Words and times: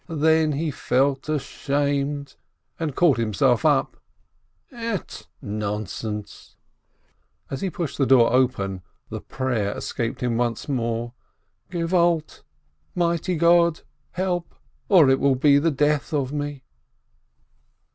Then 0.09 0.53
he 0.53 0.71
felt 0.71 1.29
ashamed, 1.29 2.35
and 2.79 2.95
caught 2.95 3.17
himself 3.19 3.63
up, 3.63 3.97
"Ett, 4.71 5.27
nonsense!" 5.43 6.55
As 7.51 7.61
he 7.61 7.69
pushed 7.69 7.99
the 7.99 8.07
door 8.07 8.33
open, 8.33 8.81
the 9.09 9.21
"prayer" 9.21 9.77
escaped 9.77 10.21
him 10.23 10.37
once 10.37 10.67
more, 10.67 11.13
"Help, 11.69 12.31
mighty 12.95 13.35
God! 13.35 13.81
or 14.17 15.07
it 15.07 15.19
will 15.19 15.35
be 15.35 15.59
the 15.59 15.69
death 15.69 16.13
of 16.13 16.33
me 16.33 16.63